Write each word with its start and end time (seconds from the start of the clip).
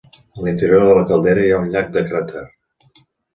A 0.37 0.45
l'interior 0.45 0.85
de 0.87 0.95
la 0.99 1.03
caldera 1.11 1.43
hi 1.43 1.51
ha 1.51 1.59
un 1.65 1.69
llac 1.75 1.93
de 1.99 2.05
cràter. 2.09 2.43